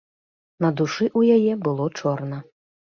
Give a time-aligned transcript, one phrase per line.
[0.65, 2.45] На душы ў яе было чорна.